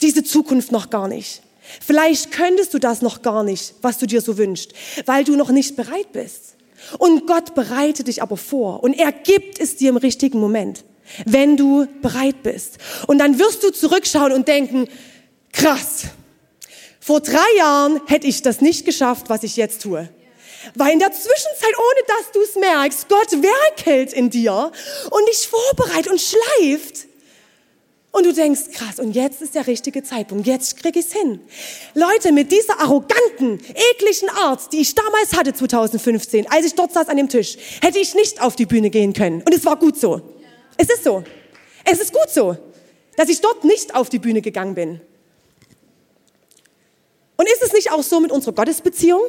[0.01, 1.43] diese Zukunft noch gar nicht.
[1.85, 4.73] Vielleicht könntest du das noch gar nicht, was du dir so wünschst,
[5.07, 6.57] weil du noch nicht bereit bist.
[6.99, 10.85] Und Gott bereitet dich aber vor und er gibt es dir im richtigen Moment,
[11.27, 12.79] wenn du bereit bist.
[13.07, 14.89] Und dann wirst du zurückschauen und denken,
[15.53, 16.05] krass,
[17.01, 20.09] vor drei Jahren hätte ich das nicht geschafft, was ich jetzt tue.
[20.75, 24.73] Weil in der Zwischenzeit, ohne dass du es merkst, Gott werkelt in dir
[25.11, 27.08] und dich vorbereitet und schleift
[28.19, 31.41] und du denkst, krass, und jetzt ist der richtige Zeitpunkt, jetzt krieg ich's hin.
[31.95, 33.61] Leute, mit dieser arroganten,
[33.93, 37.99] ekligen Art, die ich damals hatte 2015, als ich dort saß an dem Tisch, hätte
[37.99, 39.43] ich nicht auf die Bühne gehen können.
[39.43, 40.21] Und es war gut so.
[40.77, 41.23] Es ist so.
[41.85, 42.57] Es ist gut so,
[43.17, 45.01] dass ich dort nicht auf die Bühne gegangen bin.
[47.37, 49.23] Und ist es nicht auch so mit unserer Gottesbeziehung?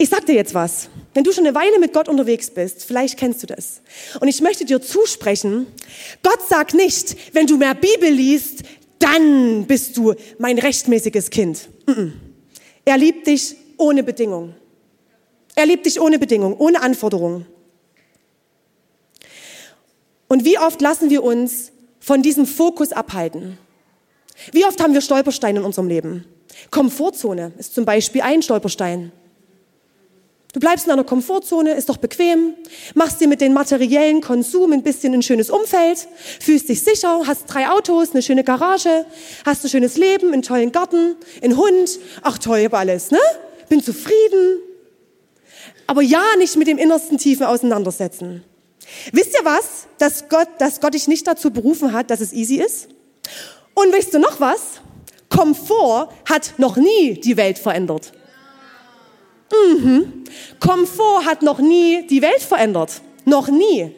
[0.00, 0.88] Ich sag dir jetzt was.
[1.12, 3.82] Wenn du schon eine Weile mit Gott unterwegs bist, vielleicht kennst du das.
[4.18, 5.66] Und ich möchte dir zusprechen,
[6.22, 8.62] Gott sagt nicht, wenn du mehr Bibel liest,
[8.98, 11.68] dann bist du mein rechtmäßiges Kind.
[12.86, 14.54] Er liebt dich ohne Bedingung.
[15.54, 17.44] Er liebt dich ohne Bedingung, ohne Anforderung.
[20.28, 23.58] Und wie oft lassen wir uns von diesem Fokus abhalten?
[24.52, 26.24] Wie oft haben wir Stolpersteine in unserem Leben?
[26.70, 29.12] Komfortzone ist zum Beispiel ein Stolperstein.
[30.52, 32.54] Du bleibst in einer Komfortzone, ist doch bequem,
[32.94, 36.08] machst dir mit den materiellen Konsum ein bisschen ein schönes Umfeld,
[36.40, 39.06] fühlst dich sicher, hast drei Autos, eine schöne Garage,
[39.46, 42.00] hast ein schönes Leben, einen tollen Garten, einen Hund.
[42.22, 43.20] Ach toll, ich hab alles, ne?
[43.68, 44.58] Bin zufrieden.
[45.86, 48.42] Aber ja, nicht mit dem innersten Tiefen auseinandersetzen.
[49.12, 49.86] Wisst ihr was?
[49.98, 52.88] Dass Gott, dass Gott dich nicht dazu berufen hat, dass es easy ist?
[53.74, 54.80] Und wisst ihr noch was?
[55.28, 58.12] Komfort hat noch nie die Welt verändert.
[59.50, 60.24] Mhm.
[60.58, 63.02] Komfort hat noch nie die Welt verändert.
[63.24, 63.92] Noch nie.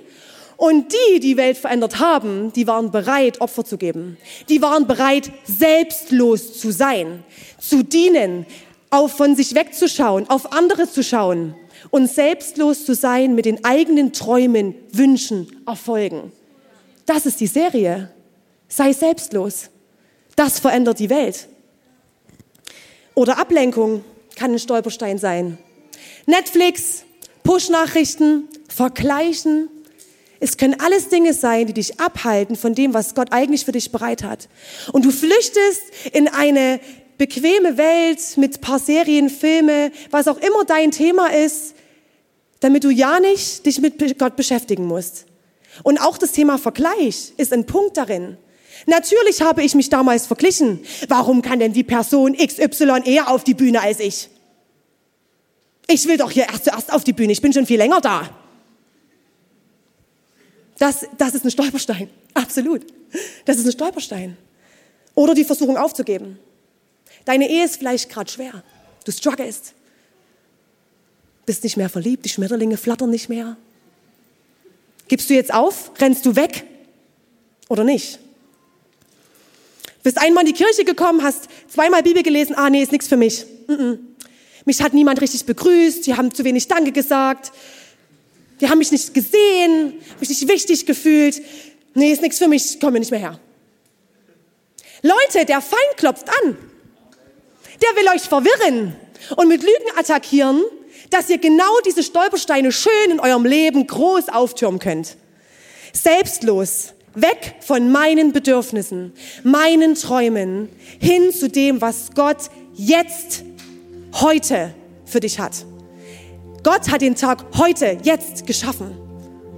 [0.57, 4.17] Und die, die Welt verändert haben, die waren bereit, Opfer zu geben.
[4.49, 7.25] Die waren bereit, selbstlos zu sein,
[7.59, 8.47] zu dienen,
[8.91, 11.55] auf von sich wegzuschauen, auf andere zu schauen
[11.91, 16.31] und selbstlos zu sein mit den eigenen Träumen, Wünschen, Erfolgen.
[17.07, 18.11] Das ist die Serie.
[18.69, 19.71] Sei selbstlos.
[20.37, 21.49] Das verändert die Welt.
[23.15, 24.05] Oder Ablenkung
[24.37, 25.59] kann ein Stolperstein sein.
[26.27, 27.05] Netflix,
[27.45, 29.69] Push-Nachrichten, Vergleichen.
[30.41, 33.93] Es können alles Dinge sein, die dich abhalten von dem, was Gott eigentlich für dich
[33.93, 34.49] bereit hat.
[34.93, 36.81] Und du flüchtest in eine
[37.19, 41.75] bequeme Welt mit paar Serien, Filme, was auch immer dein Thema ist,
[42.61, 45.27] damit du ja nicht dich mit Gott beschäftigen musst.
[45.83, 48.37] Und auch das Thema Vergleich ist ein Punkt darin.
[48.87, 50.85] Natürlich habe ich mich damals verglichen.
[51.09, 54.29] Warum kann denn die Person XY eher auf die Bühne als ich?
[55.87, 57.33] Ich will doch hier erst zuerst auf die Bühne.
[57.33, 58.31] Ich bin schon viel länger da.
[60.79, 62.09] Das, das ist ein Stolperstein.
[62.35, 62.87] Absolut.
[63.45, 64.37] Das ist ein Stolperstein.
[65.15, 66.39] Oder die Versuchung aufzugeben.
[67.25, 68.65] Deine Ehe ist vielleicht gerade schwer.
[69.05, 69.75] Du strugglest.
[71.45, 72.25] Bist nicht mehr verliebt.
[72.25, 73.57] Die Schmetterlinge flattern nicht mehr.
[75.09, 75.93] Gibst du jetzt auf?
[76.01, 76.65] Rennst du weg?
[77.69, 78.19] Oder nicht?
[80.03, 83.17] Bist einmal in die Kirche gekommen, hast zweimal Bibel gelesen, ah nee, ist nichts für
[83.17, 83.47] mich.
[83.69, 83.99] Mm -mm.
[84.65, 87.53] Mich hat niemand richtig begrüßt, die haben zu wenig Danke gesagt,
[88.61, 91.43] die haben mich nicht gesehen, mich nicht wichtig gefühlt.
[91.95, 93.41] Nee, ist nichts für mich, komme nicht mehr her.
[95.03, 96.57] Leute, der Feind klopft an.
[97.83, 98.97] Der will euch verwirren
[99.37, 100.63] und mit Lügen attackieren,
[101.11, 105.17] dass ihr genau diese Stolpersteine schön in eurem Leben groß auftürmen könnt.
[105.93, 109.13] Selbstlos, Weg von meinen Bedürfnissen,
[109.45, 113.45] meinen Träumen, hin zu dem, was Gott jetzt,
[114.15, 115.67] heute für dich hat.
[116.63, 118.93] Gott hat den Tag heute, jetzt geschaffen.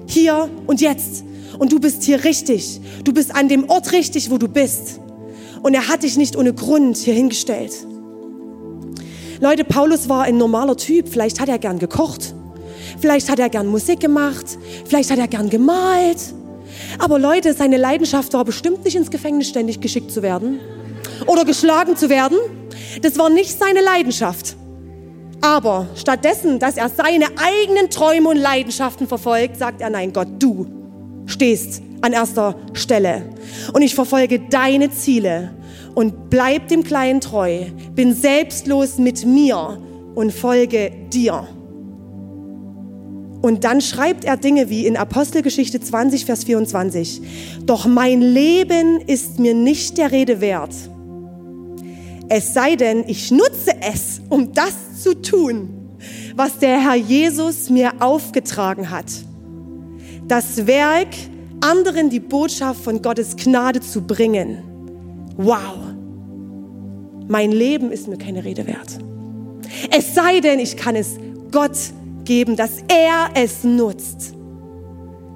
[0.06, 1.24] Hier und jetzt.
[1.58, 2.80] Und du bist hier richtig.
[3.04, 5.00] Du bist an dem Ort richtig, wo du bist.
[5.62, 7.72] Und er hat dich nicht ohne Grund hier hingestellt.
[9.40, 11.08] Leute, Paulus war ein normaler Typ.
[11.08, 12.34] Vielleicht hat er gern gekocht.
[13.00, 14.58] Vielleicht hat er gern Musik gemacht.
[14.86, 16.18] Vielleicht hat er gern gemalt.
[16.98, 20.60] Aber Leute, seine Leidenschaft war bestimmt nicht ins Gefängnis ständig geschickt zu werden
[21.26, 22.38] oder geschlagen zu werden.
[23.02, 24.56] Das war nicht seine Leidenschaft.
[25.40, 30.66] Aber stattdessen, dass er seine eigenen Träume und Leidenschaften verfolgt, sagt er, nein, Gott, du
[31.26, 33.22] stehst an erster Stelle.
[33.72, 35.54] Und ich verfolge deine Ziele
[35.94, 39.78] und bleib dem Kleinen treu, bin selbstlos mit mir
[40.14, 41.46] und folge dir.
[43.44, 47.20] Und dann schreibt er Dinge wie in Apostelgeschichte 20, Vers 24.
[47.66, 50.74] Doch mein Leben ist mir nicht der Rede wert.
[52.30, 55.98] Es sei denn, ich nutze es, um das zu tun,
[56.34, 59.12] was der Herr Jesus mir aufgetragen hat.
[60.26, 61.08] Das Werk,
[61.60, 64.62] anderen die Botschaft von Gottes Gnade zu bringen.
[65.36, 65.76] Wow.
[67.28, 69.00] Mein Leben ist mir keine Rede wert.
[69.94, 71.18] Es sei denn, ich kann es
[71.52, 71.76] Gott
[72.24, 74.34] geben, dass er es nutzt.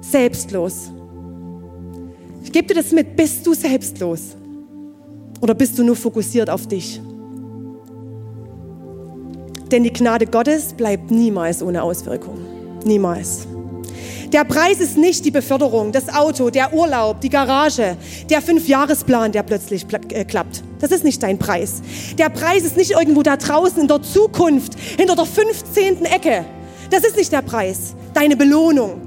[0.01, 0.91] Selbstlos.
[2.43, 4.35] Ich gebe dir das mit, bist du selbstlos?
[5.41, 6.99] Oder bist du nur fokussiert auf dich?
[9.71, 12.39] Denn die Gnade Gottes bleibt niemals ohne Auswirkung.
[12.85, 13.47] Niemals.
[14.31, 17.97] Der Preis ist nicht die Beförderung, das Auto, der Urlaub, die Garage,
[18.29, 20.63] der Fünfjahresplan, der plötzlich äh, klappt.
[20.79, 21.81] Das ist nicht dein Preis.
[22.17, 26.05] Der Preis ist nicht irgendwo da draußen in der Zukunft, hinter der 15.
[26.05, 26.45] Ecke.
[26.89, 29.01] Das ist nicht der Preis, deine Belohnung.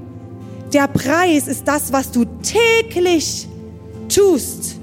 [0.73, 3.47] Der Preis ist das, was du täglich
[4.09, 4.75] tust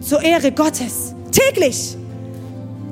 [0.00, 1.14] zur Ehre Gottes.
[1.30, 1.96] Täglich.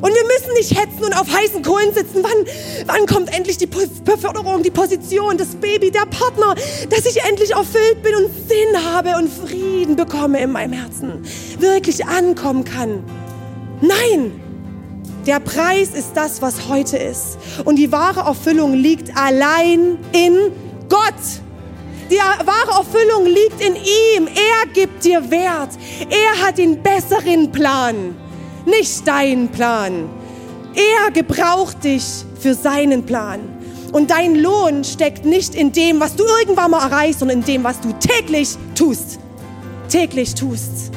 [0.00, 2.22] Und wir müssen nicht hetzen und auf heißen Kohlen sitzen.
[2.22, 2.46] Wann,
[2.86, 6.54] wann kommt endlich die Beförderung, die Position, das Baby, der Partner,
[6.88, 11.22] dass ich endlich erfüllt bin und Sinn habe und Frieden bekomme in meinem Herzen,
[11.58, 13.04] wirklich ankommen kann?
[13.82, 14.40] Nein,
[15.26, 17.38] der Preis ist das, was heute ist.
[17.64, 20.36] Und die wahre Erfüllung liegt allein in
[20.88, 21.14] Gott.
[22.10, 24.26] Die wahre Erfüllung liegt in ihm.
[24.26, 25.70] Er gibt dir Wert.
[26.08, 28.16] Er hat den besseren Plan,
[28.66, 30.08] nicht deinen Plan.
[30.74, 32.04] Er gebraucht dich
[32.40, 33.40] für seinen Plan.
[33.92, 37.64] Und dein Lohn steckt nicht in dem, was du irgendwann mal erreichst, sondern in dem,
[37.64, 39.18] was du täglich tust.
[39.88, 40.92] Täglich tust.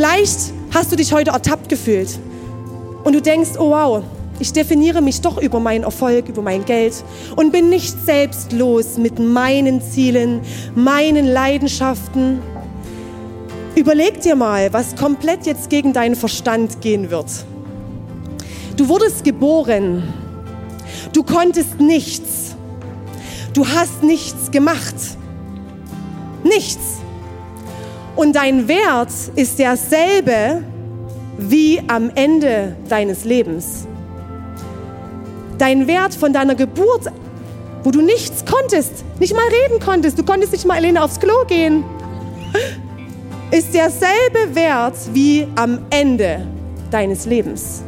[0.00, 2.18] Vielleicht hast du dich heute ertappt gefühlt
[3.04, 4.02] und du denkst, oh wow,
[4.38, 6.94] ich definiere mich doch über meinen Erfolg, über mein Geld
[7.36, 10.40] und bin nicht selbstlos mit meinen Zielen,
[10.74, 12.40] meinen Leidenschaften.
[13.74, 17.44] Überleg dir mal, was komplett jetzt gegen deinen Verstand gehen wird.
[18.78, 20.02] Du wurdest geboren.
[21.12, 22.56] Du konntest nichts.
[23.52, 24.94] Du hast nichts gemacht.
[26.42, 26.99] Nichts.
[28.20, 30.62] Und dein Wert ist derselbe
[31.38, 33.86] wie am Ende deines Lebens.
[35.56, 37.10] Dein Wert von deiner Geburt,
[37.82, 41.32] wo du nichts konntest, nicht mal reden konntest, du konntest nicht mal alleine aufs Klo
[41.48, 41.82] gehen,
[43.52, 46.46] ist derselbe Wert wie am Ende
[46.90, 47.82] deines Lebens.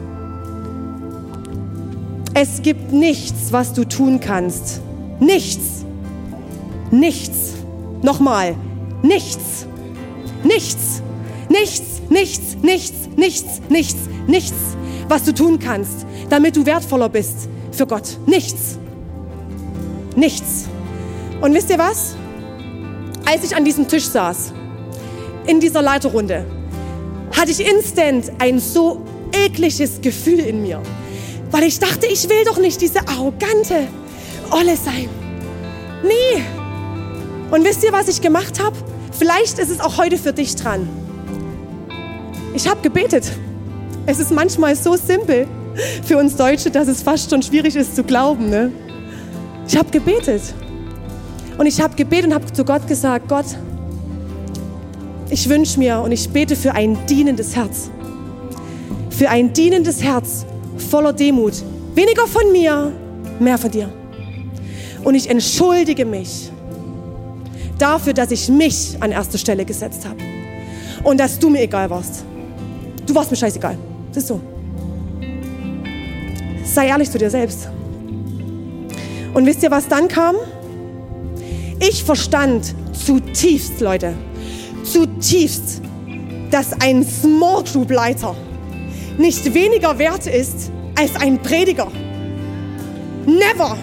[2.33, 4.81] Es gibt nichts, was du tun kannst.
[5.21, 5.85] Nichts.
[6.91, 7.53] Nichts.
[8.01, 8.55] Nochmal.
[9.03, 9.67] Nichts.
[10.45, 11.03] Nichts.
[11.49, 12.01] Nichts.
[12.09, 12.57] Nichts.
[12.63, 13.09] Nichts.
[13.17, 13.61] Nichts.
[13.69, 14.09] Nichts.
[14.27, 14.77] Nichts,
[15.09, 18.19] was du tun kannst, damit du wertvoller bist für Gott.
[18.27, 18.79] Nichts.
[20.15, 20.67] Nichts.
[21.41, 22.15] Und wisst ihr was?
[23.25, 24.53] Als ich an diesem Tisch saß,
[25.47, 26.45] in dieser Leiterrunde,
[27.37, 29.03] hatte ich instant ein so
[29.33, 30.81] ekliges Gefühl in mir.
[31.51, 33.89] Weil ich dachte, ich will doch nicht diese arrogante
[34.51, 35.09] Olle sein.
[36.03, 36.43] Nie.
[37.51, 38.77] Und wisst ihr, was ich gemacht habe?
[39.13, 40.89] Vielleicht ist es auch heute für dich dran.
[42.55, 43.31] Ich habe gebetet.
[44.07, 45.47] Es ist manchmal so simpel
[46.05, 48.51] für uns Deutsche, dass es fast schon schwierig ist zu glauben.
[48.51, 48.73] Ne?
[49.67, 50.43] Ich habe gebetet.
[51.57, 53.47] Und ich habe gebetet und habe zu Gott gesagt, Gott,
[55.31, 57.91] ich wünsche mir und ich bete für ein dienendes Herz.
[59.11, 60.45] Für ein dienendes Herz
[60.91, 61.55] voller Demut.
[61.95, 62.93] Weniger von mir,
[63.39, 63.93] mehr von dir.
[65.05, 66.52] Und ich entschuldige mich
[67.79, 70.19] dafür, dass ich mich an erste Stelle gesetzt habe.
[71.03, 72.25] Und dass du mir egal warst.
[73.07, 73.77] Du warst mir scheißegal.
[74.09, 74.41] Das ist so.
[76.65, 77.69] Sei ehrlich zu dir selbst.
[79.35, 80.37] Und wisst ihr, was dann kam?
[81.81, 84.15] Ich verstand zutiefst, Leute,
[84.85, 85.83] zutiefst,
[86.51, 88.37] dass ein Small Group Leiter
[89.19, 91.89] nicht weniger wert ist als ein Prediger.
[93.27, 93.77] Never.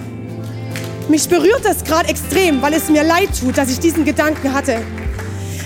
[1.10, 4.78] Mich berührt das gerade extrem, weil es mir leid tut, dass ich diesen Gedanken hatte.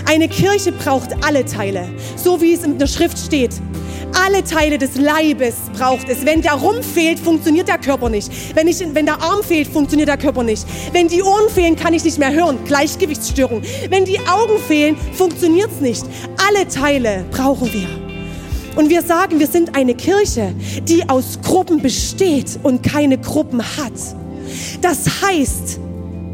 [0.06, 3.52] Eine Kirche braucht alle Teile, so wie es in der Schrift steht.
[4.26, 6.26] Alle Teile des Leibes braucht es.
[6.26, 8.32] Wenn der Rumpf fehlt, funktioniert der Körper nicht.
[8.56, 10.66] Wenn, ich, wenn der Arm fehlt, funktioniert der Körper nicht.
[10.94, 12.60] Wenn die Ohren fehlen, kann ich nicht mehr hören.
[12.64, 13.64] Gleichgewichtsstörung.
[13.90, 16.06] Wenn die Augen fehlen, funktioniert es nicht.
[16.48, 17.90] Alle Teile brauchen wir.
[18.78, 20.54] Und wir sagen, wir sind eine Kirche,
[20.88, 23.92] die aus Gruppen besteht und keine Gruppen hat.
[24.82, 25.80] Das heißt,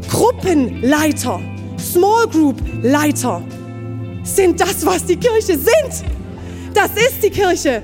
[0.08, 1.40] Gruppenleiter,
[1.78, 3.42] Small Group Leiter
[4.22, 6.04] sind das, was die Kirche sind.
[6.74, 7.82] Das ist die Kirche.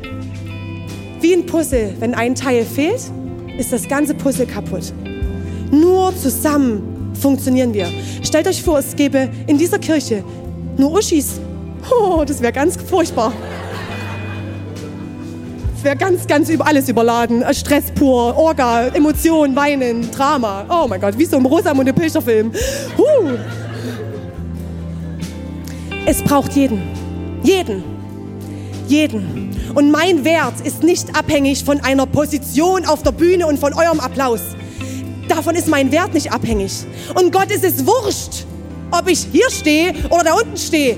[1.20, 1.94] Wie ein Puzzle.
[1.99, 3.01] Wenn ein Teil fehlt,
[3.59, 4.92] ist das ganze Puzzle kaputt.
[5.70, 7.88] Nur zusammen funktionieren wir.
[8.22, 10.22] Stellt euch vor, es gäbe in dieser Kirche
[10.77, 11.40] nur Uschis.
[11.88, 13.33] Oh, das wäre ganz furchtbar
[15.87, 17.42] wäre ganz, ganz über alles überladen.
[17.42, 20.66] Äh, Stress pur, Orga, Emotionen, Weinen, Drama.
[20.68, 22.51] Oh mein Gott, wie so ein Rosamunde Pilcher-Film.
[22.99, 23.38] Huh.
[26.05, 26.83] Es braucht jeden.
[27.44, 27.85] Jeden.
[28.88, 29.57] Jeden.
[29.75, 34.01] Und mein Wert ist nicht abhängig von einer Position auf der Bühne und von eurem
[34.01, 34.40] Applaus.
[35.29, 36.85] Davon ist mein Wert nicht abhängig.
[37.14, 38.44] Und Gott ist es wurscht,
[38.90, 40.96] ob ich hier stehe oder da unten stehe.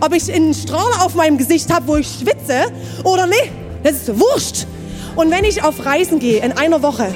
[0.00, 2.64] Ob ich einen Strahler auf meinem Gesicht habe, wo ich schwitze
[3.04, 3.63] oder nicht.
[3.84, 4.66] Das ist wurscht.
[5.14, 7.14] Und wenn ich auf Reisen gehe in einer Woche,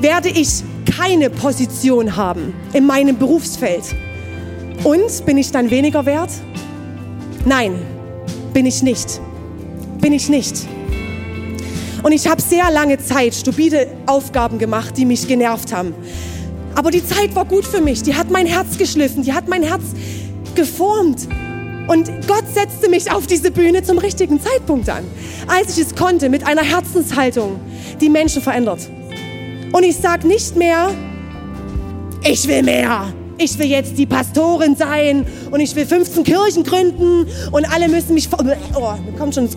[0.00, 0.62] werde ich
[0.98, 3.84] keine Position haben in meinem Berufsfeld.
[4.84, 6.30] Und bin ich dann weniger wert?
[7.44, 7.80] Nein,
[8.52, 9.20] bin ich nicht.
[10.00, 10.66] Bin ich nicht.
[12.02, 15.94] Und ich habe sehr lange Zeit stupide Aufgaben gemacht, die mich genervt haben.
[16.74, 18.02] Aber die Zeit war gut für mich.
[18.02, 19.22] Die hat mein Herz geschliffen.
[19.22, 19.82] Die hat mein Herz
[20.54, 21.28] geformt.
[21.88, 25.04] Und Gott setzte mich auf diese Bühne zum richtigen Zeitpunkt an,
[25.46, 27.58] als ich es konnte, mit einer Herzenshaltung,
[27.98, 28.80] die Menschen verändert.
[29.72, 30.94] Und ich sage nicht mehr,
[32.22, 33.12] ich will mehr.
[33.38, 38.14] Ich will jetzt die Pastorin sein und ich will 15 Kirchen gründen und alle müssen
[38.14, 38.28] mich.
[38.74, 39.48] Oh, kommt schon,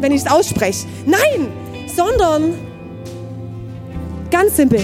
[0.00, 0.86] wenn ich es ausspreche.
[1.04, 1.48] Nein,
[1.94, 2.54] sondern
[4.30, 4.80] ganz simpel.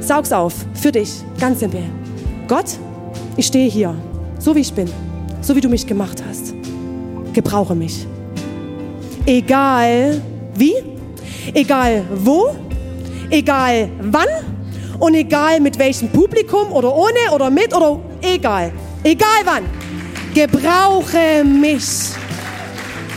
[0.00, 1.84] Saug's auf für dich, ganz simpel.
[2.48, 2.66] Gott,
[3.36, 3.94] ich stehe hier
[4.40, 4.90] so wie ich bin,
[5.42, 6.54] so wie du mich gemacht hast.
[7.32, 8.06] Gebrauche mich.
[9.26, 10.20] Egal,
[10.54, 10.74] wie,
[11.54, 12.56] egal wo,
[13.28, 14.28] egal wann
[14.98, 18.72] und egal mit welchem Publikum oder ohne oder mit oder egal.
[19.04, 19.64] Egal wann.
[20.34, 22.10] Gebrauche mich.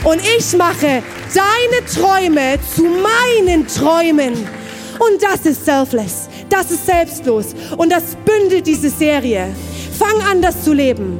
[0.04, 1.02] Und ich mache
[1.32, 4.34] deine Träume zu meinen Träumen.
[4.34, 6.28] Und das ist selfless.
[6.48, 7.54] Das ist selbstlos.
[7.76, 9.48] Und das bündelt diese Serie.
[10.04, 11.18] Fang an, das zu leben.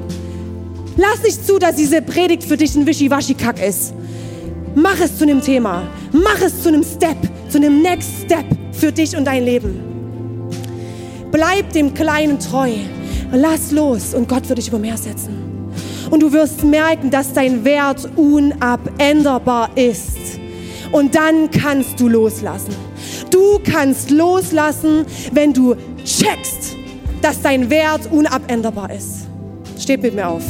[0.98, 3.94] Lass nicht zu, dass diese Predigt für dich ein Wischiwaschi-Kack ist.
[4.74, 5.88] Mach es zu einem Thema.
[6.12, 7.16] Mach es zu einem Step,
[7.48, 9.80] zu einem Next Step für dich und dein Leben.
[11.32, 12.72] Bleib dem Kleinen treu.
[13.32, 15.70] Lass los und Gott wird dich über mehr setzen.
[16.10, 20.18] Und du wirst merken, dass dein Wert unabänderbar ist.
[20.92, 22.74] Und dann kannst du loslassen.
[23.30, 25.74] Du kannst loslassen, wenn du
[26.04, 26.63] checkst,
[27.24, 29.26] dass dein Wert unabänderbar ist.
[29.78, 30.44] Steht mit mir auf.